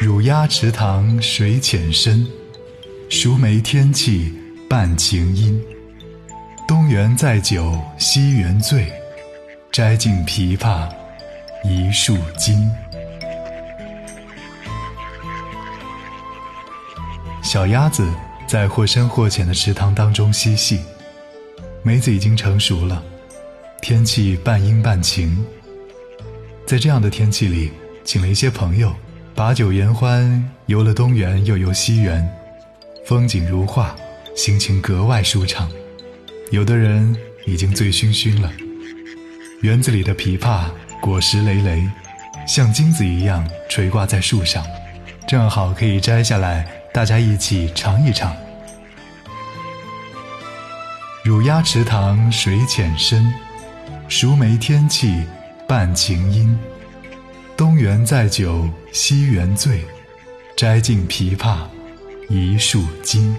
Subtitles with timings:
[0.00, 2.24] 乳鸦池塘水浅深，
[3.08, 4.32] 熟梅天气
[4.68, 5.60] 半晴阴。
[6.68, 8.92] 东园载酒西园醉，
[9.72, 10.88] 摘尽琵琶
[11.64, 12.70] 一树金。
[17.42, 18.08] 小鸭子
[18.46, 20.78] 在或深或浅的池塘当中嬉戏，
[21.82, 23.02] 梅子已经成熟了，
[23.82, 25.44] 天气半阴半晴。
[26.66, 27.72] 在这样的天气里，
[28.04, 28.94] 请了一些朋友。
[29.38, 32.28] 把酒言欢，游了东园又游西园，
[33.06, 33.94] 风景如画，
[34.34, 35.70] 心情格外舒畅。
[36.50, 37.16] 有的人
[37.46, 38.50] 已经醉醺醺了。
[39.62, 40.64] 园子里的枇杷
[41.00, 41.88] 果实累累，
[42.48, 44.66] 像金子一样垂挂在树上，
[45.28, 48.36] 正好可以摘下来，大家一起尝一尝。
[51.22, 53.32] 乳鸭池塘水浅深，
[54.08, 55.22] 熟梅天气
[55.68, 56.58] 伴晴阴。
[57.78, 59.82] 园载酒，西园醉，
[60.56, 61.58] 摘尽枇杷
[62.28, 63.36] 一树金。